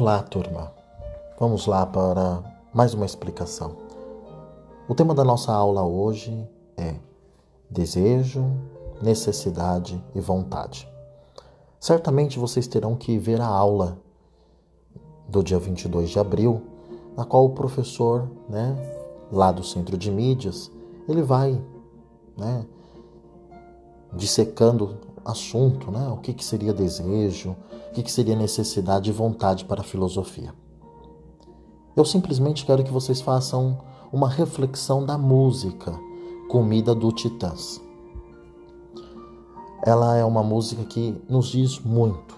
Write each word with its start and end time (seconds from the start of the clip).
Olá, 0.00 0.22
turma. 0.22 0.72
Vamos 1.40 1.66
lá 1.66 1.84
para 1.84 2.40
mais 2.72 2.94
uma 2.94 3.04
explicação. 3.04 3.74
O 4.86 4.94
tema 4.94 5.12
da 5.12 5.24
nossa 5.24 5.52
aula 5.52 5.82
hoje 5.82 6.48
é 6.76 6.94
desejo, 7.68 8.44
necessidade 9.02 10.00
e 10.14 10.20
vontade. 10.20 10.88
Certamente 11.80 12.38
vocês 12.38 12.68
terão 12.68 12.94
que 12.94 13.18
ver 13.18 13.40
a 13.40 13.48
aula 13.48 13.98
do 15.28 15.42
dia 15.42 15.58
22 15.58 16.10
de 16.10 16.20
abril, 16.20 16.62
na 17.16 17.24
qual 17.24 17.46
o 17.46 17.50
professor, 17.50 18.30
né, 18.48 18.76
lá 19.32 19.50
do 19.50 19.64
Centro 19.64 19.98
de 19.98 20.12
Mídias, 20.12 20.70
ele 21.08 21.22
vai, 21.22 21.60
né, 22.36 22.64
dissecando 24.12 25.07
assunto, 25.24 25.90
né, 25.90 26.08
o 26.08 26.18
que, 26.18 26.32
que 26.32 26.44
seria 26.44 26.72
desejo, 26.72 27.56
o 27.90 27.94
que, 27.94 28.02
que 28.02 28.12
seria 28.12 28.36
necessidade 28.36 29.10
e 29.10 29.12
vontade 29.12 29.64
para 29.64 29.80
a 29.80 29.84
filosofia. 29.84 30.52
Eu 31.96 32.04
simplesmente 32.04 32.64
quero 32.64 32.84
que 32.84 32.92
vocês 32.92 33.20
façam 33.20 33.78
uma 34.12 34.28
reflexão 34.28 35.04
da 35.04 35.18
música 35.18 35.98
Comida 36.48 36.94
do 36.94 37.12
Titãs. 37.12 37.80
Ela 39.84 40.16
é 40.16 40.24
uma 40.24 40.42
música 40.42 40.84
que 40.84 41.20
nos 41.28 41.48
diz 41.48 41.78
muito. 41.80 42.36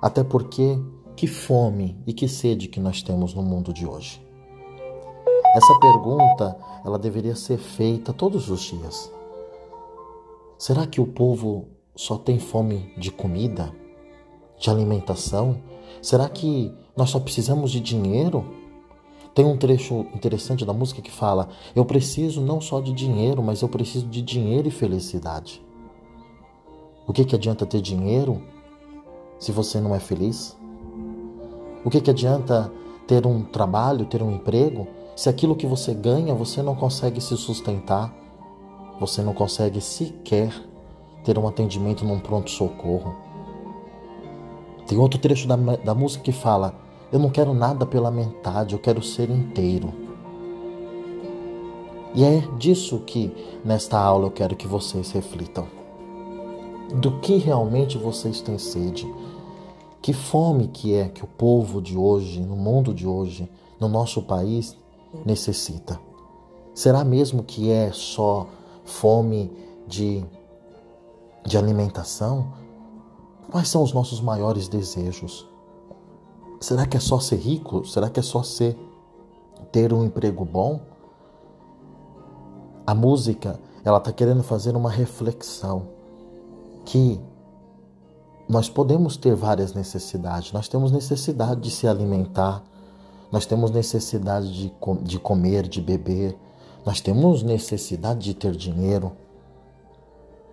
Até 0.00 0.24
porque 0.24 0.78
que 1.16 1.26
fome 1.26 2.00
e 2.06 2.12
que 2.12 2.28
sede 2.28 2.68
que 2.68 2.80
nós 2.80 3.02
temos 3.02 3.34
no 3.34 3.42
mundo 3.42 3.72
de 3.72 3.86
hoje. 3.86 4.24
Essa 5.54 5.78
pergunta, 5.80 6.56
ela 6.84 6.98
deveria 6.98 7.34
ser 7.34 7.58
feita 7.58 8.12
todos 8.12 8.48
os 8.50 8.60
dias. 8.60 9.10
Será 10.58 10.88
que 10.88 11.00
o 11.00 11.06
povo 11.06 11.68
só 11.94 12.18
tem 12.18 12.40
fome 12.40 12.92
de 12.98 13.12
comida, 13.12 13.72
de 14.58 14.68
alimentação? 14.68 15.62
Será 16.02 16.28
que 16.28 16.74
nós 16.96 17.10
só 17.10 17.20
precisamos 17.20 17.70
de 17.70 17.78
dinheiro? 17.78 18.44
Tem 19.32 19.44
um 19.44 19.56
trecho 19.56 20.00
interessante 20.12 20.64
da 20.64 20.72
música 20.72 21.00
que 21.00 21.12
fala: 21.12 21.48
Eu 21.76 21.84
preciso 21.84 22.40
não 22.40 22.60
só 22.60 22.80
de 22.80 22.92
dinheiro, 22.92 23.40
mas 23.40 23.62
eu 23.62 23.68
preciso 23.68 24.06
de 24.06 24.20
dinheiro 24.20 24.66
e 24.66 24.72
felicidade. 24.72 25.64
O 27.06 27.12
que, 27.12 27.24
que 27.24 27.36
adianta 27.36 27.64
ter 27.64 27.80
dinheiro 27.80 28.42
se 29.38 29.52
você 29.52 29.80
não 29.80 29.94
é 29.94 30.00
feliz? 30.00 30.58
O 31.84 31.88
que, 31.88 32.00
que 32.00 32.10
adianta 32.10 32.72
ter 33.06 33.24
um 33.28 33.44
trabalho, 33.44 34.06
ter 34.06 34.24
um 34.24 34.32
emprego, 34.32 34.88
se 35.14 35.28
aquilo 35.28 35.54
que 35.54 35.68
você 35.68 35.94
ganha 35.94 36.34
você 36.34 36.62
não 36.62 36.74
consegue 36.74 37.20
se 37.20 37.36
sustentar, 37.36 38.12
você 38.98 39.22
não 39.22 39.32
consegue 39.32 39.80
sequer 39.80 40.52
ter 41.24 41.38
um 41.38 41.46
atendimento 41.46 42.04
num 42.04 42.18
pronto-socorro? 42.18 43.14
Tem 44.86 44.98
outro 44.98 45.18
trecho 45.18 45.46
da, 45.46 45.56
da 45.56 45.94
música 45.94 46.24
que 46.24 46.32
fala: 46.32 46.74
Eu 47.12 47.18
não 47.18 47.30
quero 47.30 47.52
nada 47.52 47.84
pela 47.84 48.10
metade, 48.10 48.74
eu 48.74 48.78
quero 48.78 49.02
ser 49.02 49.30
inteiro. 49.30 49.92
E 52.14 52.24
é 52.24 52.40
disso 52.58 52.98
que 53.00 53.32
nesta 53.64 53.98
aula 53.98 54.26
eu 54.26 54.30
quero 54.30 54.56
que 54.56 54.66
vocês 54.66 55.10
reflitam 55.12 55.66
do 56.94 57.20
que 57.20 57.36
realmente 57.36 57.98
vocês 57.98 58.40
têm 58.40 58.58
sede. 58.58 59.06
Que 60.00 60.12
fome 60.12 60.68
que 60.68 60.94
é 60.94 61.08
que 61.08 61.22
o 61.22 61.26
povo 61.26 61.82
de 61.82 61.96
hoje, 61.96 62.40
no 62.40 62.56
mundo 62.56 62.94
de 62.94 63.06
hoje, 63.06 63.48
no 63.78 63.88
nosso 63.88 64.22
país 64.22 64.76
necessita? 65.24 66.00
Será 66.72 67.04
mesmo 67.04 67.42
que 67.42 67.70
é 67.70 67.90
só 67.92 68.46
fome 68.88 69.52
de, 69.86 70.24
de 71.44 71.56
alimentação? 71.56 72.52
Quais 73.50 73.68
são 73.68 73.82
os 73.82 73.92
nossos 73.92 74.20
maiores 74.20 74.66
desejos? 74.66 75.46
Será 76.60 76.86
que 76.86 76.96
é 76.96 77.00
só 77.00 77.20
ser 77.20 77.36
rico? 77.36 77.84
Será 77.86 78.10
que 78.10 78.18
é 78.18 78.22
só 78.22 78.42
ser 78.42 78.76
ter 79.70 79.92
um 79.92 80.04
emprego 80.04 80.44
bom? 80.44 80.80
A 82.86 82.94
música, 82.94 83.60
ela 83.84 83.98
está 83.98 84.10
querendo 84.12 84.42
fazer 84.42 84.74
uma 84.74 84.90
reflexão 84.90 85.88
que 86.84 87.20
nós 88.48 88.68
podemos 88.68 89.16
ter 89.16 89.34
várias 89.34 89.74
necessidades. 89.74 90.52
Nós 90.52 90.68
temos 90.68 90.90
necessidade 90.90 91.60
de 91.60 91.70
se 91.70 91.86
alimentar, 91.86 92.64
nós 93.30 93.44
temos 93.44 93.70
necessidade 93.70 94.52
de, 94.52 94.72
de 95.02 95.18
comer, 95.18 95.68
de 95.68 95.82
beber, 95.82 96.36
nós 96.88 97.02
temos 97.02 97.42
necessidade 97.42 98.20
de 98.20 98.32
ter 98.32 98.56
dinheiro. 98.56 99.12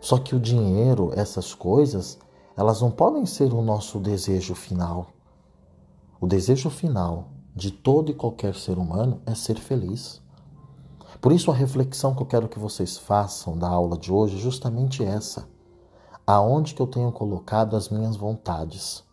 Só 0.00 0.18
que 0.18 0.34
o 0.34 0.40
dinheiro, 0.40 1.12
essas 1.14 1.54
coisas, 1.54 2.18
elas 2.56 2.82
não 2.82 2.90
podem 2.90 3.24
ser 3.24 3.54
o 3.54 3.62
nosso 3.62 4.00
desejo 4.00 4.52
final. 4.52 5.06
O 6.20 6.26
desejo 6.26 6.68
final 6.68 7.28
de 7.54 7.70
todo 7.70 8.10
e 8.10 8.14
qualquer 8.14 8.56
ser 8.56 8.76
humano 8.76 9.22
é 9.24 9.36
ser 9.36 9.56
feliz. 9.56 10.20
Por 11.20 11.30
isso, 11.30 11.48
a 11.48 11.54
reflexão 11.54 12.12
que 12.12 12.22
eu 12.22 12.26
quero 12.26 12.48
que 12.48 12.58
vocês 12.58 12.98
façam 12.98 13.56
da 13.56 13.68
aula 13.68 13.96
de 13.96 14.10
hoje 14.10 14.34
é 14.34 14.40
justamente 14.40 15.04
essa 15.04 15.48
aonde 16.26 16.74
que 16.74 16.82
eu 16.82 16.88
tenho 16.88 17.12
colocado 17.12 17.76
as 17.76 17.88
minhas 17.88 18.16
vontades. 18.16 19.04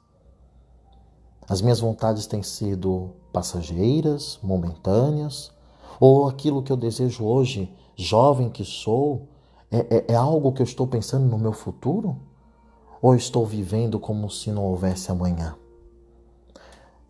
As 1.47 1.61
minhas 1.61 1.79
vontades 1.79 2.25
têm 2.25 2.41
sido 2.41 3.11
passageiras, 3.31 4.39
momentâneas, 4.41 5.53
ou 5.99 6.27
aquilo 6.27 6.63
que 6.63 6.71
eu 6.71 6.77
desejo 6.77 7.25
hoje, 7.25 7.71
jovem 7.95 8.49
que 8.49 8.63
sou, 8.63 9.27
é, 9.71 9.97
é, 9.97 10.05
é 10.13 10.15
algo 10.15 10.51
que 10.51 10.61
eu 10.61 10.65
estou 10.65 10.87
pensando 10.87 11.25
no 11.25 11.37
meu 11.37 11.53
futuro? 11.53 12.17
Ou 13.01 13.15
estou 13.15 13.45
vivendo 13.45 13.99
como 13.99 14.29
se 14.29 14.51
não 14.51 14.63
houvesse 14.63 15.11
amanhã? 15.11 15.55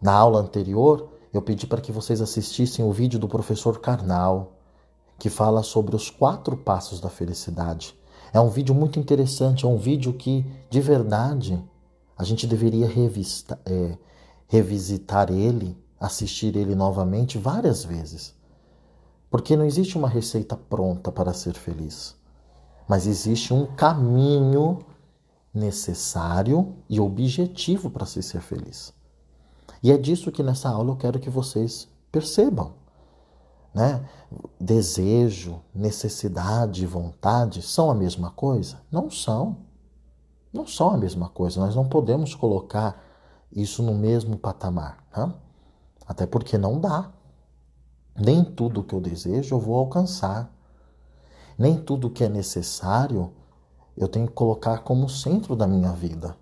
Na 0.02 0.14
aula 0.14 0.40
anterior, 0.40 1.10
eu 1.34 1.42
pedi 1.42 1.68
para 1.68 1.82
que 1.82 1.92
vocês 1.92 2.22
assistissem 2.22 2.84
o 2.84 2.92
vídeo 2.92 3.20
do 3.20 3.28
professor 3.28 3.80
Karnal, 3.80 4.54
que 5.20 5.30
fala 5.30 5.64
sobre 5.64 5.96
os 5.96 6.10
quatro 6.10 6.58
passos 6.58 7.00
da 7.00 7.10
felicidade. 7.10 7.96
É 8.34 8.40
um 8.40 8.50
vídeo 8.50 8.74
muito 8.74 9.00
interessante, 9.00 9.66
é 9.66 9.68
um 9.68 9.78
vídeo 9.78 10.14
que, 10.14 10.46
de 10.70 10.82
verdade, 10.82 11.64
a 12.18 12.24
gente 12.24 12.48
deveria 12.48 12.88
revista, 12.88 13.60
é, 13.66 13.98
revisitar 14.48 15.32
ele, 15.32 15.78
assistir 16.00 16.56
ele 16.56 16.76
novamente 16.76 17.38
várias 17.38 17.84
vezes. 17.84 18.36
Porque 19.34 19.58
não 19.58 19.66
existe 19.66 19.98
uma 19.98 20.08
receita 20.08 20.56
pronta 20.56 21.12
para 21.12 21.34
ser 21.34 21.56
feliz, 21.56 22.16
mas 22.88 23.08
existe 23.08 23.52
um 23.52 23.66
caminho 23.66 24.78
necessário 25.52 26.76
e 26.88 27.00
objetivo 27.00 27.90
para 27.90 28.06
se 28.06 28.22
ser 28.22 28.42
feliz. 28.42 28.94
E 29.82 29.92
é 29.92 29.98
disso 29.98 30.32
que 30.32 30.44
nessa 30.44 30.70
aula 30.70 30.92
eu 30.92 30.98
quero 30.98 31.20
que 31.20 31.32
vocês 31.32 31.88
percebam 32.12 32.74
né? 33.74 34.08
Desejo, 34.60 35.62
necessidade, 35.74 36.86
vontade 36.86 37.62
são 37.62 37.90
a 37.90 37.96
mesma 37.96 38.30
coisa? 38.30 38.82
Não 38.92 39.10
são. 39.10 39.58
Não 40.54 40.68
são 40.68 40.92
a 40.92 40.98
mesma 40.98 41.28
coisa. 41.28 41.60
Nós 41.60 41.76
não 41.76 41.88
podemos 41.88 42.36
colocar 42.36 43.02
isso 43.52 43.82
no 43.82 43.96
mesmo 43.96 44.38
patamar, 44.38 45.04
né? 45.16 45.34
até 46.06 46.28
porque 46.28 46.58
não 46.58 46.80
dá. 46.80 47.12
Nem 48.16 48.44
tudo 48.44 48.84
que 48.84 48.94
eu 48.94 49.02
desejo 49.02 49.56
eu 49.56 49.60
vou 49.60 49.78
alcançar. 49.78 50.52
Nem 51.58 51.78
tudo 51.78 52.10
que 52.10 52.24
é 52.24 52.30
necessário 52.30 53.32
eu 53.96 54.08
tenho 54.08 54.28
que 54.28 54.34
colocar 54.34 54.80
como 54.80 55.10
centro 55.10 55.56
da 55.56 55.68
minha 55.68 55.92
vida. 55.92 56.36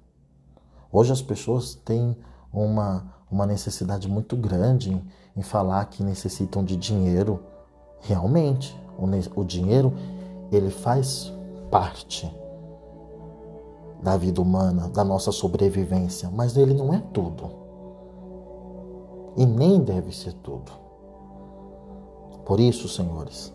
Hoje 0.92 1.12
as 1.12 1.22
pessoas 1.22 1.76
têm 1.76 2.18
uma, 2.52 3.14
uma 3.30 3.46
necessidade 3.46 4.08
muito 4.08 4.36
grande 4.36 4.92
em, 4.92 5.04
em 5.36 5.42
falar 5.42 5.86
que 5.86 6.04
necessitam 6.04 6.64
de 6.64 6.76
dinheiro. 6.76 7.44
Realmente, 8.02 8.78
o, 8.98 9.42
o 9.42 9.46
dinheiro 9.46 9.94
ele 10.52 10.70
faz 10.70 11.34
parte 11.70 12.30
da 14.02 14.18
vida 14.18 14.42
humana, 14.42 14.90
da 14.90 15.04
nossa 15.04 15.32
sobrevivência, 15.32 16.30
mas 16.30 16.58
ele 16.58 16.74
não 16.74 16.94
é 16.94 17.00
tudo. 17.14 17.50
E 19.38 19.46
nem 19.46 19.82
deve 19.82 20.14
ser 20.14 20.34
tudo. 20.34 20.72
Por 22.52 22.60
isso, 22.60 22.90
senhores, 22.90 23.54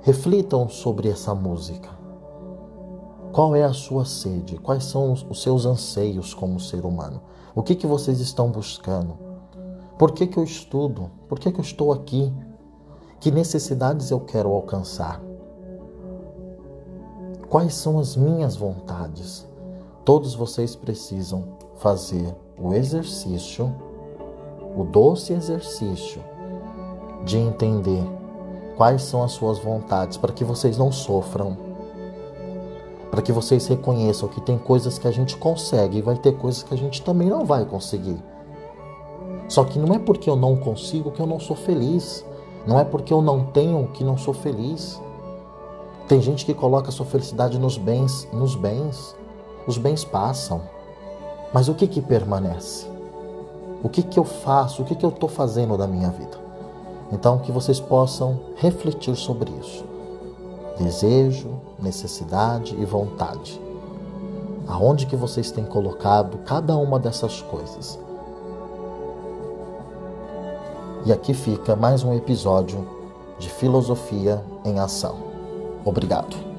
reflitam 0.00 0.68
sobre 0.68 1.08
essa 1.08 1.32
música. 1.32 1.90
Qual 3.32 3.54
é 3.54 3.62
a 3.62 3.72
sua 3.72 4.04
sede? 4.04 4.58
Quais 4.58 4.82
são 4.82 5.12
os 5.12 5.40
seus 5.40 5.64
anseios 5.64 6.34
como 6.34 6.58
ser 6.58 6.84
humano? 6.84 7.22
O 7.54 7.62
que, 7.62 7.76
que 7.76 7.86
vocês 7.86 8.18
estão 8.18 8.50
buscando? 8.50 9.16
Por 9.96 10.10
que, 10.10 10.26
que 10.26 10.36
eu 10.36 10.42
estudo? 10.42 11.08
Por 11.28 11.38
que, 11.38 11.52
que 11.52 11.60
eu 11.60 11.64
estou 11.64 11.92
aqui? 11.92 12.32
Que 13.20 13.30
necessidades 13.30 14.10
eu 14.10 14.18
quero 14.18 14.52
alcançar? 14.52 15.22
Quais 17.48 17.74
são 17.74 18.00
as 18.00 18.16
minhas 18.16 18.56
vontades? 18.56 19.46
Todos 20.04 20.34
vocês 20.34 20.74
precisam 20.74 21.44
fazer 21.76 22.34
o 22.58 22.74
exercício, 22.74 23.72
o 24.76 24.82
doce 24.82 25.32
exercício 25.32 26.33
de 27.24 27.38
entender 27.38 28.04
quais 28.76 29.02
são 29.02 29.22
as 29.22 29.32
suas 29.32 29.58
vontades 29.58 30.16
para 30.16 30.32
que 30.32 30.44
vocês 30.44 30.78
não 30.78 30.92
sofram 30.92 31.74
para 33.14 33.22
que 33.22 33.30
vocês 33.30 33.68
reconheçam 33.68 34.28
que 34.28 34.40
tem 34.40 34.58
coisas 34.58 34.98
que 34.98 35.06
a 35.06 35.10
gente 35.12 35.36
consegue 35.36 35.98
e 35.98 36.02
vai 36.02 36.16
ter 36.16 36.36
coisas 36.36 36.64
que 36.64 36.74
a 36.74 36.76
gente 36.76 37.00
também 37.00 37.30
não 37.30 37.44
vai 37.44 37.64
conseguir. 37.64 38.20
Só 39.48 39.62
que 39.62 39.78
não 39.78 39.94
é 39.94 40.00
porque 40.00 40.28
eu 40.28 40.34
não 40.34 40.56
consigo 40.56 41.12
que 41.12 41.20
eu 41.20 41.26
não 41.26 41.38
sou 41.38 41.54
feliz. 41.54 42.24
Não 42.66 42.76
é 42.76 42.82
porque 42.84 43.12
eu 43.12 43.22
não 43.22 43.44
tenho 43.44 43.86
que 43.92 44.02
não 44.02 44.18
sou 44.18 44.34
feliz. 44.34 45.00
Tem 46.08 46.20
gente 46.20 46.44
que 46.44 46.52
coloca 46.52 46.90
sua 46.90 47.06
felicidade 47.06 47.56
nos 47.56 47.78
bens, 47.78 48.26
nos 48.32 48.56
bens. 48.56 49.14
Os 49.64 49.78
bens 49.78 50.04
passam. 50.04 50.62
Mas 51.52 51.68
o 51.68 51.74
que 51.74 51.86
que 51.86 52.02
permanece? 52.02 52.88
O 53.80 53.88
que 53.88 54.02
que 54.02 54.18
eu 54.18 54.24
faço? 54.24 54.82
O 54.82 54.84
que 54.84 54.96
que 54.96 55.06
eu 55.06 55.10
estou 55.10 55.28
fazendo 55.28 55.78
da 55.78 55.86
minha 55.86 56.08
vida? 56.10 56.43
Então 57.14 57.38
que 57.38 57.52
vocês 57.52 57.78
possam 57.78 58.40
refletir 58.56 59.14
sobre 59.14 59.52
isso. 59.60 59.84
Desejo, 60.76 61.48
necessidade 61.78 62.74
e 62.76 62.84
vontade. 62.84 63.60
Aonde 64.66 65.06
que 65.06 65.14
vocês 65.14 65.52
têm 65.52 65.64
colocado 65.64 66.38
cada 66.38 66.76
uma 66.76 66.98
dessas 66.98 67.40
coisas? 67.40 68.00
E 71.06 71.12
aqui 71.12 71.32
fica 71.32 71.76
mais 71.76 72.02
um 72.02 72.12
episódio 72.12 72.84
de 73.38 73.48
Filosofia 73.48 74.44
em 74.64 74.80
Ação. 74.80 75.16
Obrigado. 75.84 76.53